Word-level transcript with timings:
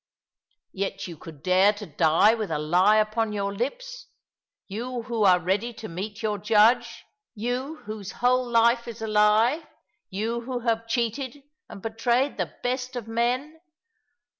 "Yet 0.73 1.07
you 1.07 1.15
could 1.15 1.43
dare 1.43 1.73
to 1.73 1.85
die 1.85 2.33
with 2.33 2.49
a 2.49 2.57
lie 2.57 2.95
upon 2.97 3.33
your 3.33 3.53
lips— 3.53 4.07
you 4.67 5.03
who 5.03 5.23
are 5.25 5.39
ready 5.39 5.75
to 5.75 5.87
meet 5.87 6.23
your 6.23 6.39
Judge— 6.39 7.05
you 7.35 7.75
whose 7.85 8.13
whole 8.13 8.49
life 8.49 8.87
is 8.87 9.03
a 9.03 9.07
lie— 9.07 9.67
you 10.09 10.41
who 10.41 10.61
have 10.61 10.87
cheated 10.87 11.43
and 11.69 11.83
betrayed 11.83 12.37
the 12.37 12.55
best 12.63 12.95
of 12.95 13.07
men. 13.07 13.61